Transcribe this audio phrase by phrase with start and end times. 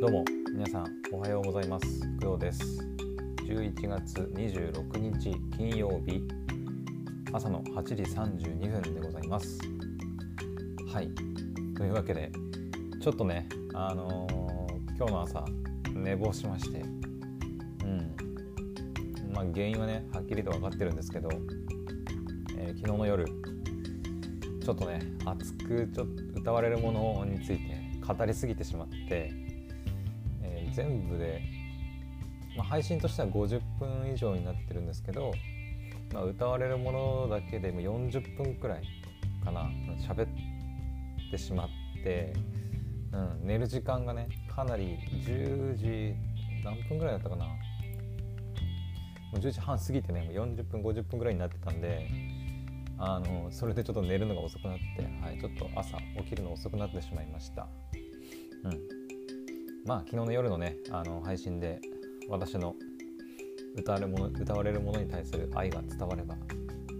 [0.00, 2.00] どうも皆さんおはようございます。
[2.22, 2.88] 工藤です。
[3.44, 6.26] 11月26日金曜日。
[7.30, 9.58] 朝の8時32分でございます。
[10.90, 11.10] はい。
[11.76, 12.32] というわけで
[13.02, 15.44] ちょっとねあのー、今日の朝
[15.94, 16.80] 寝坊しまして。
[16.80, 16.84] う
[17.84, 18.16] ん。
[19.34, 21.28] まあ原因はねはっきりと分かってるんですけど、
[22.56, 29.49] えー、昨日の夜ちょっとね熱くちょっと歌われるものについて語りすぎてしまって、
[30.72, 31.42] 全部で、
[32.56, 35.32] まあ、配信としては50分以上になってるんですけど、
[36.12, 38.82] まあ、歌われるものだけでも40分くらい
[39.44, 40.28] かな喋っ
[41.30, 41.68] てしまっ
[42.02, 42.32] て、
[43.12, 46.14] うん、寝る時間がねかなり10時
[46.64, 47.54] 何分ぐらいだったかなも
[49.34, 52.08] う10時半過ぎてねもう40分50分ぐらいになってたんで
[52.98, 57.66] あのそれでちょっと寝るのが遅くなって、はい、ちょっと朝起きるの遅くなってしまいました。
[58.64, 58.99] うん、
[59.84, 61.80] まあ昨日の夜のねあの配信で
[62.28, 62.76] 私の
[63.76, 66.36] 歌われるもの歌われるものに対する愛が伝われば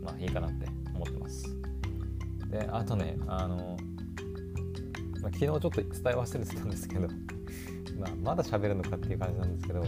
[0.02, 1.46] まあいいかなって思ってます。
[2.48, 3.76] であとねあの、
[5.22, 7.08] まあ、昨日ちょっと伝え忘れてたんですけど、
[7.98, 9.84] まあ、まだ喋るのかっていう感じなんですけど、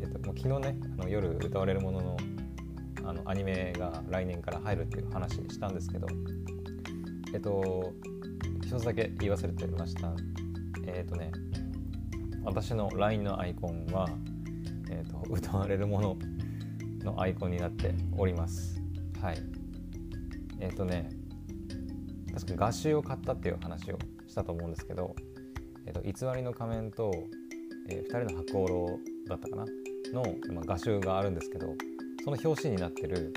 [0.00, 2.16] えっと、もう昨日ねあの夜歌われるものの
[3.04, 6.06] あのアニメが来年から入るっていう話したんですけど
[7.34, 7.92] えっと
[8.64, 10.12] 一つだけ言い忘れてました
[10.86, 11.30] えっ、とね
[12.44, 14.08] 私の LINE のアイコンは、
[14.90, 16.18] えーと、 歌われるもの
[17.00, 18.80] のアイコンになっております。
[19.20, 19.38] はい。
[20.60, 21.10] えっ、ー、とね
[22.32, 25.14] 確か画集を買ったっていう話をしたと思うんですけど、
[25.86, 27.12] えーと、偽りの仮面と、
[27.88, 29.64] えー、2人の白鸚だったかな？
[30.14, 30.22] の、
[30.52, 31.74] まあ、画集があるんですけど
[32.24, 33.32] その表紙になってる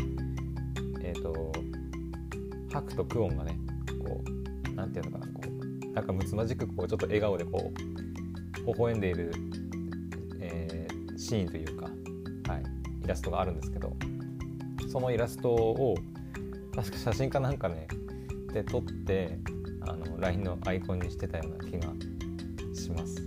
[1.01, 1.51] えっ、ー、と
[2.69, 3.59] 白とクオンがね
[4.05, 4.23] こ
[4.71, 8.06] うなんていうのかなこうなんかむつまじくこうちょっと笑顔でこう
[8.67, 9.31] 微笑んでいる、
[10.41, 11.85] えー、シーンというか、
[12.51, 12.63] はい、
[13.03, 13.95] イラストがあるんですけど
[14.91, 15.95] そのイラストを
[16.75, 17.87] 確か写真かなんかね
[18.53, 19.39] で撮って
[19.81, 21.87] あの LINE のアイコンにしてたような気が
[22.75, 23.23] します。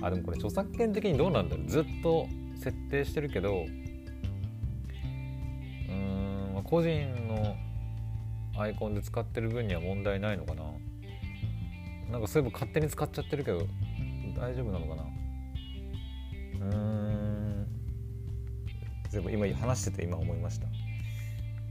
[0.00, 1.66] あでもこれ著作権的にどうなんだろう。
[1.66, 2.26] ずっと
[2.56, 7.56] 設定してるけどうーん個人の
[8.56, 10.64] アイコンで使ってる分には問題ないのかな。
[12.10, 13.66] なんかそういえば勝手に使っちゃってるけど
[14.38, 15.02] 大丈夫なのかな？
[15.02, 17.66] うーん。
[19.10, 20.66] 全部今話してて今思いました。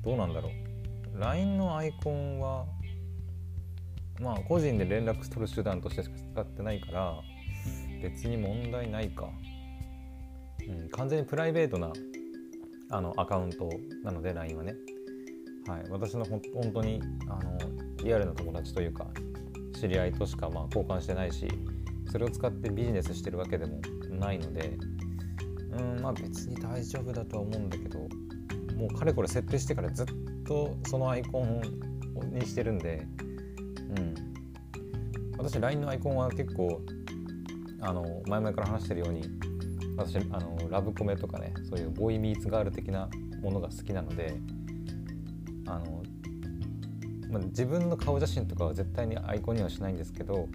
[0.04, 1.20] どうなんだろう。
[1.20, 2.66] LINE のアイコンは
[4.20, 7.14] まあ個人で連絡取る手段としてしか使ってないから
[8.02, 9.30] 別に問題ないか、
[10.68, 11.92] うん、完全にプライベートな
[12.90, 13.70] あのアカウント
[14.04, 14.76] なので LINE はね。
[15.68, 15.84] はい。
[15.90, 17.58] 私のほ本当にあの
[18.04, 19.08] リアルな友達というか
[19.80, 21.48] 知り合いとしかまあ交換してないし
[22.10, 23.80] それを使ってビジネスしてるわけでも
[24.12, 24.78] ないので
[25.72, 28.00] うんまあ別に大丈夫だとは思うんだけど
[28.76, 30.06] もうかれこれ設定してからずっ
[30.46, 31.62] とそのアイコン
[32.32, 33.06] にしてるんで
[33.96, 34.28] うん。
[35.38, 36.82] 私 LINE のアイコンは結構
[37.82, 39.24] あの前々から話してるように
[39.96, 43.08] 私あのラブコメとかねそういうボーイミーツガール的な
[43.42, 44.36] ものが好きなので
[45.68, 46.04] あの
[47.30, 50.48] まあ、自分の顔写真とかは絶対にアイコンにはしないんですけど、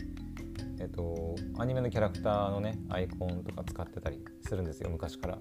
[0.83, 5.39] えっと、アニメのキャラクターのねアイコンとか使ってたりするんですよ昔から。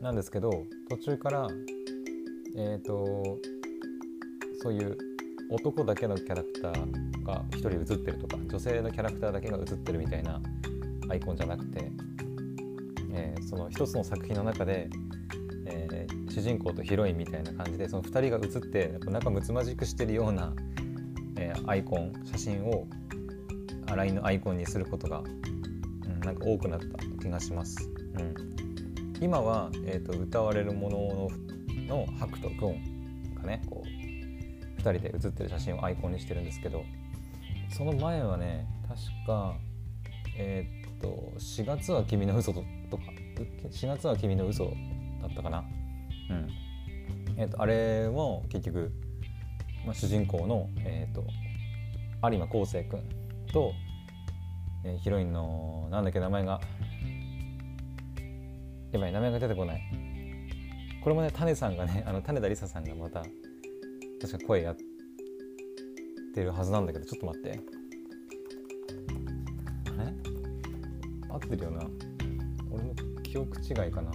[0.00, 0.50] なんですけど
[0.88, 1.48] 途中から
[2.56, 3.38] えっ、と
[4.62, 4.96] そういう
[5.50, 10.40] 男だけのキャラクターが1人写ってるとか女性のキャラクターだけが写ってるみたいな
[11.10, 11.90] アイコンじゃなくて、
[13.12, 14.88] えー、その一つの作品の中で
[15.66, 20.52] えー、主人公とヒロインみたいな感じでその2人が写って仲睦まじくしてるような、
[21.36, 22.86] え、アイコン写真を
[23.86, 25.22] LINE のアイコンにすることが、う
[26.08, 26.86] ん、なんか多くなった
[27.22, 27.88] 気がします。
[28.14, 28.34] うん、
[29.20, 31.30] 今は、えーと、歌われるもの
[31.86, 36.84] のハクとクオンがねこう2人で写ってる写真をアイコンにしてるんですけど
[37.70, 39.56] その前はね確か
[40.36, 42.66] えっ、ー、と4月は君の嘘とか
[43.70, 44.66] 4月は君の嘘
[45.22, 45.64] だったかな。
[46.30, 46.48] うん。
[47.36, 48.92] えっ、ー、とあれも結局、
[49.84, 51.24] まあ、主人公の、えーと、
[52.30, 53.00] 有馬昴生君
[53.54, 53.72] と、
[54.82, 56.60] えー、ヒロインのなんだっけ名前が
[58.90, 59.82] やばい名前が出てこない。
[61.00, 63.24] これもね種さんがねあの種田理沙さんがまた
[64.20, 64.76] 確か声やっ
[66.34, 67.60] てるはずなんだけどちょっと待って。
[69.86, 70.12] あれ？
[71.28, 71.86] 合ってるよな。
[72.72, 72.92] 俺の
[73.22, 74.10] 記憶違いかな。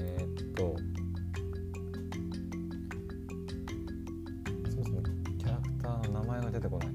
[0.00, 0.76] えっとそ
[4.72, 5.00] うですね
[5.38, 6.88] キャラクターの名前が出てこない。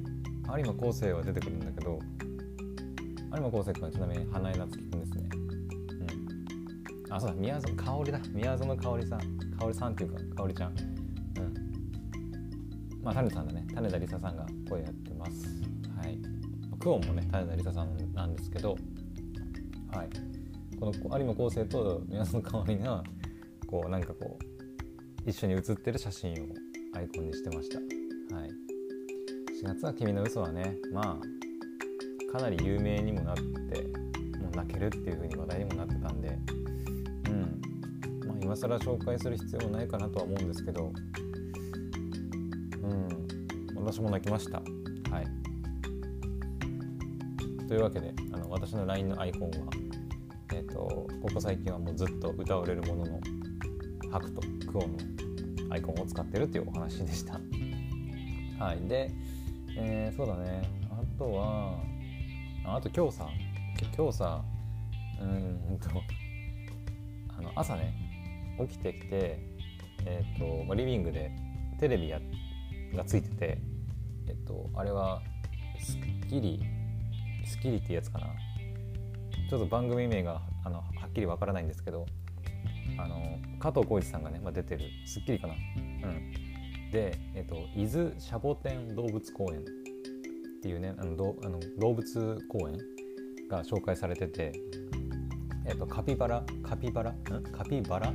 [0.58, 2.00] 有馬昴生は出てくるんだけど。
[3.32, 5.30] 有馬昴生君はちなみに花江夏樹君ですね。
[7.08, 7.14] うん。
[7.14, 8.20] あそうだ宮園香織だ。
[8.34, 9.20] 宮園香織さん。
[9.60, 10.72] 香織さんっていうか香織ちゃん。
[10.72, 10.80] うん。
[13.04, 13.68] まあ種田さんだね。
[13.74, 15.62] 種田梨沙さんが声やってます。
[15.96, 16.18] はい。
[16.80, 18.76] クオンもね種田梨沙さんなんですけど。
[19.92, 20.10] はい。
[20.80, 23.04] この有馬昴生と宮園香織が
[23.68, 26.36] こうなんかこう一緒に写ってる写真を
[26.96, 27.78] アイコンにしてました。
[28.36, 28.79] はい。
[29.62, 33.42] 4月は君の嘘はねまあかなり有名にもなって
[34.40, 36.40] もう泣けるっていう風に話題にもなってたんで
[37.28, 37.62] うん。
[38.26, 40.94] まあ今更紹介する必要もないかなとは思うんですけど
[42.84, 43.10] うん。
[43.76, 44.60] 私も泣きました。
[44.60, 45.28] はい。
[47.68, 49.50] というわけであの私の LINE のアイコンは
[50.54, 53.20] えっ、ー、とここ最近はもうずっと歌われるものの
[54.10, 54.40] ハクと
[54.72, 54.88] クオの
[55.70, 57.42] アイコンを使ってるっていうお話でした。
[58.60, 59.12] はい、で、
[59.78, 60.62] えー、そうだね。
[60.92, 61.78] あとは
[62.66, 63.28] あと今日さ
[63.96, 64.44] 今日さ
[65.22, 65.90] うんと
[67.38, 67.94] あの朝ね
[68.60, 69.40] 起きてきて、
[70.06, 71.32] えーとまあ、リビングで
[71.80, 72.20] テレビや
[72.96, 73.58] がついてて、
[74.28, 75.22] えっと、あれは
[75.80, 76.62] スッキリ
[77.46, 78.28] スッキリっていうやつかな。
[79.50, 82.06] ちょっと番組名があのはっきりわからないんですけど
[83.00, 86.34] あの加藤浩次さんがね、まあ、出てる『スッキリ』かな、うん、
[86.92, 89.64] で、えっと、伊豆シャボテン動物公園っ
[90.62, 92.78] ていうねあのどあの動物公園
[93.50, 94.54] が紹介されてて、
[95.66, 97.12] えっと、カピバラカピバラ？
[97.12, 97.44] ん？
[97.52, 98.14] カピバラ？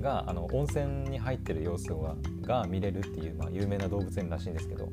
[0.00, 4.92] があの温泉に入ってる様子がが見れるっていう、まあ、有名な動物園らしいんですけど、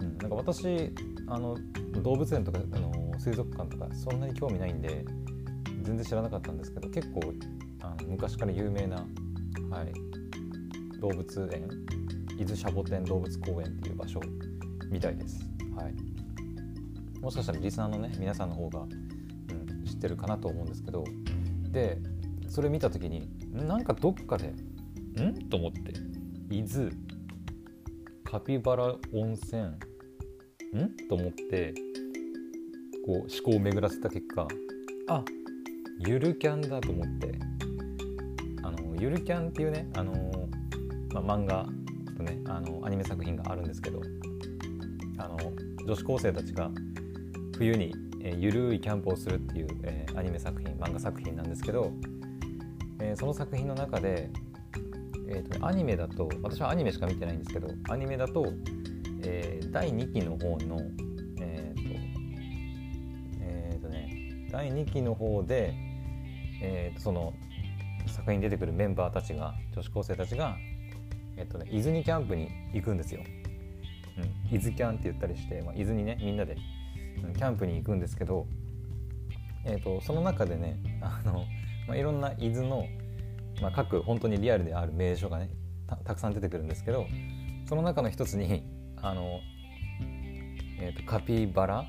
[0.00, 0.92] うん、なんか私
[1.26, 1.56] あの
[2.02, 5.06] 動物園とかあの水族館とかそんなに興味ないんで
[5.82, 7.32] 全然知らなかったんですけど結構
[7.80, 8.96] あの昔から有名な、
[9.70, 9.92] はい、
[11.04, 11.68] 動物園
[12.38, 14.18] 伊豆シャボテン動物公園っていう場所
[14.88, 15.46] みたいです。
[15.76, 15.94] はい、
[17.20, 21.04] もしかしたらリスナーのね皆さんの方が、うん、知ってるかなと思うんですけど
[21.72, 21.98] で
[22.48, 24.54] それ見た時になんかどっかで
[25.20, 25.48] ん？
[25.50, 25.92] と思って
[26.50, 26.90] 伊豆
[28.24, 29.76] カピバラ温泉ん？
[31.10, 31.74] と思って
[33.04, 34.48] こう思考を巡らせた結果
[35.08, 35.22] あ。
[35.98, 37.38] ゆるキャンだと思って
[38.62, 40.43] あのゆるキャンっていうねあの、
[41.14, 41.64] まあ、漫画
[42.16, 44.02] とねあのアニメ作品があるんですけど
[45.18, 45.38] あの
[45.86, 46.70] 女子高生たちが
[47.56, 51.92] 冬に、えー、ゆるいキャンプをするっていう、えー、アニメ作品漫画作品なんですけど、
[53.00, 54.28] えー、その作品の中で、
[55.28, 58.52] えーとね、アニメだと私はアニメしか見てないんですけどアニメだと、
[59.22, 60.80] えー、第2期の方の
[61.40, 61.98] えっ、ー、と
[63.40, 65.74] えっ、ー、とね第2期の方で、
[66.60, 67.32] えー、とその
[68.08, 70.56] 作品に出てくるメンバーたちが女子高生たちが、
[71.36, 73.22] えっとね、伊豆にキャンプに行くんですよ。
[74.16, 76.56] うん、伊豆キャンって言ったりして、まあ、伊豆にねみんなで
[77.36, 78.46] キャンプに行くんですけど、
[79.64, 81.44] えーと、その中でねあの、
[81.88, 82.86] まあ、いろんな伊豆の、
[83.60, 85.50] まあ、各本当にリアルである名所がね
[86.04, 87.06] たくさん出てくるんですけど
[87.68, 88.62] その中の一つに
[89.02, 89.40] あの、
[90.78, 91.84] えーと、カピバラ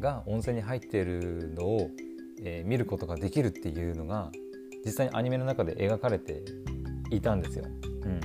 [0.00, 1.90] が温泉に入っているのを、
[2.42, 4.30] えー、見ることができるっていうのが
[4.84, 6.42] 実際にアニメの中で描かれて
[7.10, 7.64] いたんですよ。
[7.64, 8.20] うん、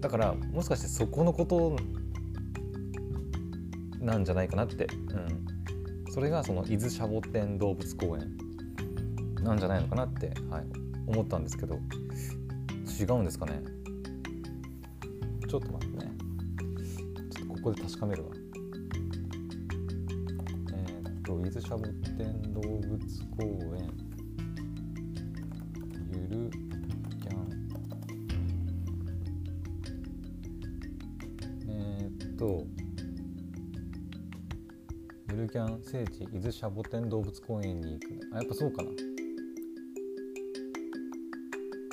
[0.00, 1.76] だからもしかしてそこのこと
[4.00, 4.86] なんじゃないかなって、
[6.06, 8.36] うん、それがその伊豆シャボテン動物公園
[9.42, 10.64] なんじゃないのかなって、はい、
[11.06, 11.78] 思ったんですけど。
[13.00, 13.62] 違うんですかね。
[15.48, 16.12] ちょっと待ってね。
[17.30, 18.30] ちょっとここで確かめるわ。
[20.72, 21.90] えー、っと伊豆シャボテ
[22.24, 22.98] ン動物
[23.36, 24.07] 公園。
[32.38, 32.64] と
[35.28, 38.06] ゆるキャン聖地伊豆シャボテン動物公園に行く。
[38.32, 38.88] あやっぱそうかな。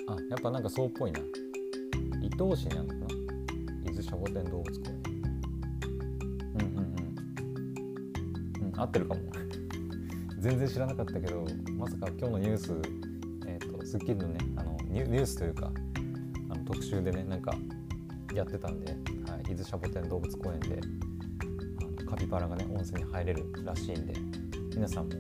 [0.07, 1.19] あやっぱなんかそうっぽいな。
[2.21, 3.21] 伊東市にあるのかな。
[3.85, 5.01] 伊豆シャボテン動物公園。
[6.53, 6.77] うんうん
[8.59, 8.67] うん。
[8.67, 9.21] うん合ってるかも。
[10.39, 11.43] 全然知らなかったけど
[11.75, 12.71] まさか今日のニュース
[13.47, 15.71] えー、とスッキリのねあのニュースというか
[16.49, 17.57] あの特集でねなんか
[18.35, 20.79] やってたんで、はい、伊豆シャボテン動物公園で
[21.99, 24.13] あのカピバラがね温泉に入れるらしいんで
[24.75, 25.15] 皆さんも、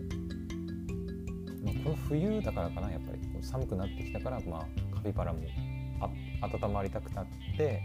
[1.63, 5.39] まあ、この冬だからかなやっぱり寒くなってきたから、まあ、カピバラも
[6.01, 6.09] あ
[6.45, 7.25] 温まりたくなっ
[7.57, 7.81] て、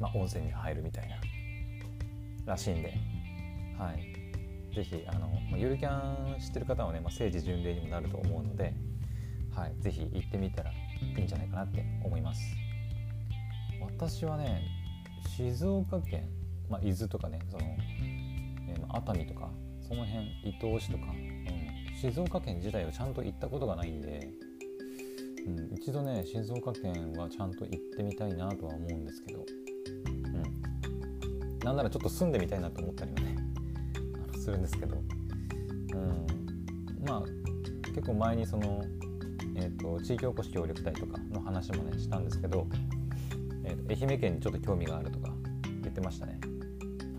[0.00, 1.16] まあ、温泉に入るみたいな
[2.46, 2.94] らしいんで、
[3.78, 8.74] はい、ぜひあの、まあ、ゆるキャン知ってる方はね、まあ、政治巡礼にもなると思うので、
[9.54, 10.74] はい、ぜひ行ってみたらい
[11.20, 12.63] いんじゃないかなって思います。
[13.96, 14.60] 私はね
[15.36, 16.28] 静岡県、
[16.68, 17.64] まあ、伊豆とかねその、
[18.68, 19.50] えー、熱海とか
[19.86, 24.28] その辺伊東市とか、うん、静岡県自体はちゃんと行ったことがないんで、
[25.46, 29.44] うん、一度ね静岡県はちゃんと行ってみたいなとは思うんですけど、
[29.96, 33.36] うん、なんならちょっと住んでみたいなと思ったりはね
[34.42, 34.96] するんですけど、
[35.94, 36.26] うん、
[37.06, 37.22] まあ
[37.94, 38.82] 結構前にその、
[39.54, 42.66] えーと、地域おこし協力隊とかの話もねしたんですけど、
[43.88, 45.32] 愛媛県にちょっと興味があるとか
[45.82, 46.40] 言ってましたね。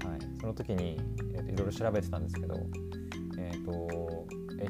[0.03, 0.99] はい、その時に、
[1.33, 2.55] えーと、いろいろ調べてたんですけど、
[3.37, 4.27] えー、と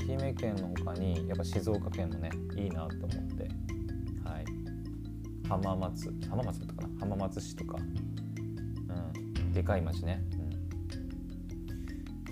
[0.10, 3.48] 愛媛県の他にやっぱ静岡県もねいいなと思って、
[4.28, 4.46] はい、
[5.48, 7.00] 浜松浜松だったかな？
[7.00, 10.36] 浜松市とか、うん、でかい町ね、う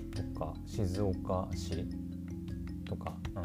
[0.09, 1.85] ん、とか静岡市
[2.85, 3.43] とか、うん、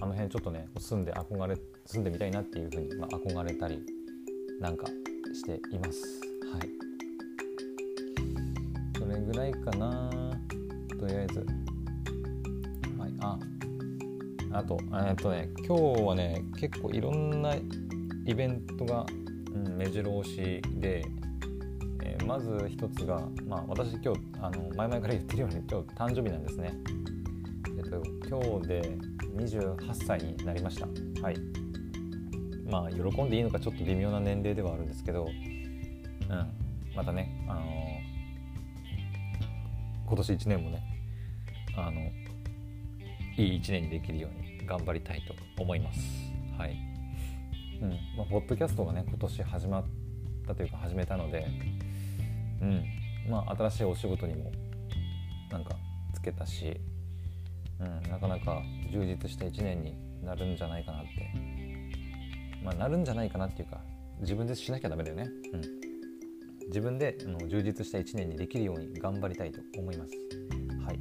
[0.00, 3.84] あの辺ちょっとね住んで憧れ住んでみたいなっていうふうに、まあ、憧れたり
[4.60, 4.86] なんか
[5.34, 6.20] しています。
[6.52, 6.70] はい。
[8.98, 10.10] それぐらいかな？
[10.98, 11.46] とりあえず。
[12.98, 13.14] はい。
[13.20, 13.38] あ、
[14.52, 17.54] あと、えっとね、今日はね、結構いろんな
[18.26, 19.06] イベントが、
[19.54, 21.04] うん、目白押しで、
[22.02, 26.74] えー、まず一つが、まあ、私今日あの前々から言ってるように今日誕生日なんですね。
[27.78, 28.98] えっと、今日で
[29.36, 30.86] 28歳になりました。
[31.22, 31.49] はい。
[32.70, 37.62] まあ、喜んでいいのかちょっと微妙な年齢ではあるんですけど、うん、またね、あの、
[40.06, 40.82] 今年1年もね、
[41.76, 42.00] あの、
[43.36, 46.00] いい1年にできるように頑張りたいと思います。
[46.56, 46.76] はい。
[47.82, 49.84] うん、まあ、ポッドキャストがね、今年始まっ
[50.46, 51.46] たというか始めたので、
[52.60, 52.84] うん、
[53.28, 54.52] まあ、新しいお仕事にも
[55.50, 55.74] なんか
[56.14, 56.80] つけたし、
[57.80, 58.62] うん、なかなか
[58.92, 61.49] 充実した1年になるんじゃないかなって
[62.64, 63.80] まあなるんじゃないかなっていうか。
[64.20, 70.12] 自分でしなきゃダメだよね、うん、自分であの充実した1年にできるように頑張りたいと思います。
[70.84, 71.00] はい。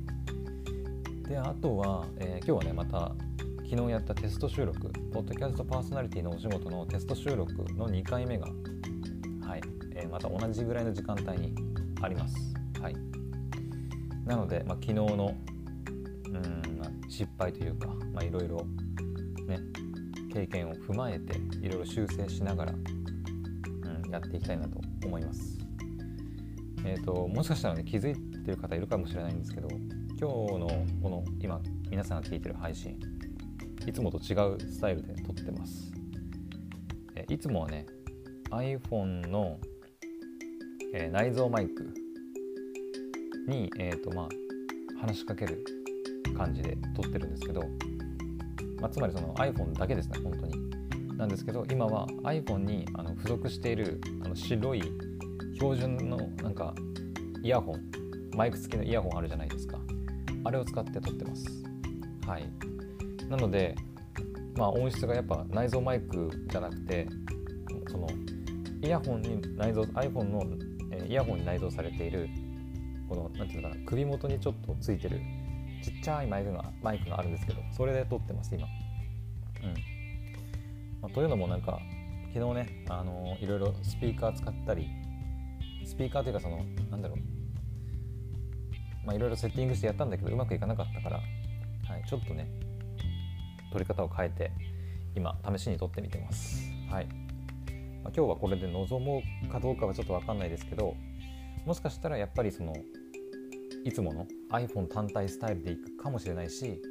[1.27, 3.11] であとは、えー、今日はねまた
[3.69, 9.61] 昨日やったテスト収録ポッドキャストパーソナリティのお仕事のテスト収録の2回目がはい、
[9.95, 11.53] えー、また同じぐらいの時間帯に
[12.01, 12.35] あります。
[12.81, 12.95] はい。
[14.25, 15.35] なので、まあ、昨日の
[17.09, 17.89] 失敗というか
[18.23, 18.88] いろいろね
[20.31, 25.57] 経験を踏まえていろいろ修正しながら、うん、やっていきたいなと思います。
[26.85, 29.77] えーと、もしかしたらね気づいてる方いるかもしれないんですけど今
[30.17, 30.25] 日
[30.59, 32.97] のこの今皆さんが聞いてる配信
[33.85, 35.91] いつもと違うスタイルで撮ってます。
[37.15, 37.85] えいつもはね
[38.51, 39.59] iPhone の、
[40.93, 41.93] えー、内蔵マイク
[43.47, 44.27] に、えーとまあ、
[44.99, 45.63] 話しかける
[46.37, 47.63] 感じで撮ってるんですけど、
[48.79, 50.69] まあ、つまりその iPhone だけですね本当に。
[51.17, 54.81] なんですけど今は iPhone にあの付属しているあの白い
[55.55, 56.73] 標準のなんか
[57.43, 57.81] イヤホン
[58.35, 59.79] マイク付きのイヤホンあるじゃないですか。
[60.45, 61.45] あれを使って撮ってます。
[62.25, 62.49] はい。
[63.27, 63.75] なので
[64.55, 67.07] まあ音質がやっぱ内蔵マイクじゃなくて
[67.89, 68.07] その
[68.81, 70.43] イヤホンに内蔵 iPhone の、
[70.91, 72.29] えイヤホンに内蔵されている
[73.09, 75.19] この何て言うのかな首元にちょっとついてる
[75.81, 78.67] ちっちゃいマイクがマイクがあるんですけどそれで撮ってます今。
[79.63, 79.73] うん
[81.01, 81.79] まあ、というのもなんか
[82.33, 84.87] 昨日ね、あのー、いろいろスピーカー使ったり
[85.85, 87.19] スピーカーというかそのなんだろう
[89.05, 91.21] まあいろいろセッティングしてやったんだけどうまくいかなかったから、は
[91.97, 92.47] い、ちょっとね
[93.71, 94.51] 撮り方を変えて
[95.15, 96.71] 今試しに撮ってみてます。
[96.89, 97.05] はい
[98.03, 100.95] まあ、今日はこれで臨もうかどうかはちょっと分かんないですけど
[101.65, 102.73] もしかしたらやっぱりその
[103.83, 106.81] いつもの iPhone 単体スタイルでいくかもしれないし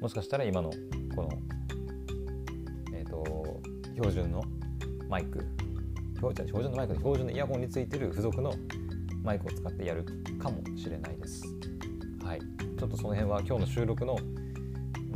[0.00, 0.70] もしかしたら今の
[1.14, 1.28] この、
[2.94, 3.60] えーと、
[3.94, 4.42] 標準の
[5.08, 5.44] マイク
[6.16, 8.52] 標準のマイクの標準のイヤホンについてる付属の
[9.22, 10.04] マイクを使ってやる
[10.40, 11.42] かもしれないです。
[12.24, 14.16] はい、ちょっとその辺は今日の収録の、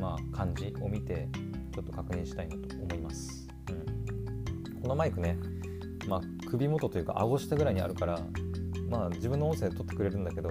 [0.00, 1.28] まあ、感じを見て
[1.72, 3.46] ちょっと確認したいなと思います。
[3.70, 5.38] うん、このマイクね、
[6.08, 8.20] まあ、首元というか顎下ぐらいにあるから
[8.88, 10.50] まあ自分の音声で撮ってくれるんだけど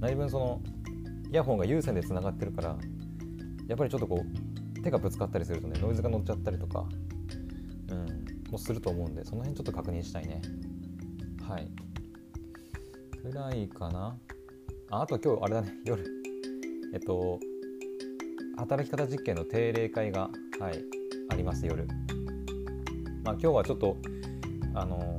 [0.00, 0.60] 何分その
[1.30, 2.76] イヤホンが有線でつながってるから
[3.68, 6.86] やっぱりちょっとこう手がぶつかったりするとねノイズが乗っちゃったりとか、
[7.90, 10.40] うん、もすると思うんでその辺ちょっと確認したいね。
[11.48, 11.68] はい。
[13.20, 14.16] くらいかな。
[14.90, 16.04] ああと今日あれだね夜。
[16.94, 17.40] えっと
[18.56, 20.80] 働き方実験の定例会がはい
[21.28, 21.86] あります夜。
[23.24, 23.96] まあ今日はちょっと
[24.74, 25.18] あの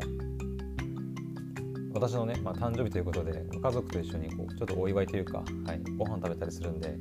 [1.98, 6.96] 私のね、まあ、誕生日ということで家族と一緒にこうちょっとお祝いというか、はい、ご飯食べたりするんで、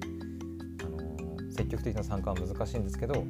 [0.83, 3.27] あのー、積極的な参加は難しいんですけど、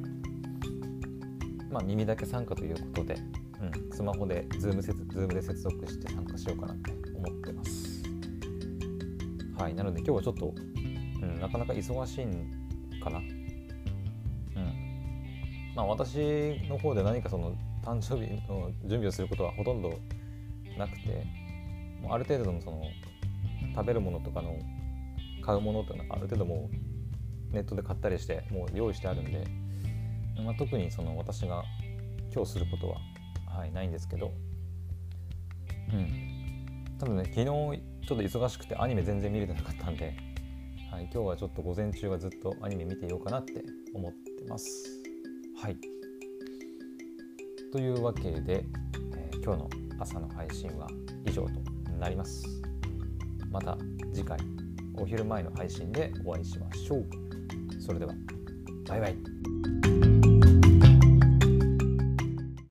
[1.69, 8.01] まあ、耳だけ参加ということで、うん、スマホで Zoom, ズームで接続して参加しようかなって思ってます。
[9.57, 10.53] はいなので今日はちょっと、
[11.21, 13.25] うん、なかなか忙しいんかなうん
[15.75, 19.99] まあ私の方で何かその誕生日の準備をすることはほとんど
[20.77, 21.25] なくて
[22.01, 22.83] もうある程度のその
[23.75, 24.57] 食べるものとかの
[25.41, 26.69] 買うものっていうのはある程度も
[27.51, 29.47] うネットで買ったりしてもう用意してあるんで、
[30.43, 31.63] まあ、特にその私が
[32.33, 32.97] 今日することは、
[33.47, 34.33] はい、ないんですけど
[35.93, 36.95] うん。
[36.99, 40.15] ただね昨日ちょっと忙しくてアニメ全然見れてなかったんで、
[40.91, 43.63] はい、今日はちょっと午前中はずっとアニメ見ていようかなって
[43.93, 45.01] 思ってます。
[45.61, 45.77] はい。
[47.71, 48.65] というわけで、
[49.15, 50.87] えー、今日の朝の配信は
[51.25, 52.43] 以上となります。
[53.51, 53.77] また
[54.13, 54.37] 次回
[54.95, 57.05] お昼前の配信でお会いしましょう。
[57.79, 58.13] それでは
[58.87, 59.76] バイバイ。